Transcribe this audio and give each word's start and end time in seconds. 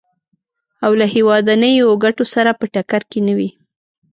او 0.85 0.91
له 0.99 1.05
هېوادنیو 1.13 1.99
ګټو 2.03 2.25
سره 2.33 2.51
په 2.59 2.65
ټکر 2.73 3.01
کې 3.09 3.19
نه 3.27 3.33
وي. 3.37 3.49